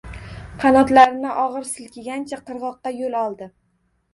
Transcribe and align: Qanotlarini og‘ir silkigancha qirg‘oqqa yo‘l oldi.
Qanotlarini 0.63 1.33
og‘ir 1.43 1.67
silkigancha 1.73 2.41
qirg‘oqqa 2.49 2.95
yo‘l 3.03 3.21
oldi. 3.25 3.53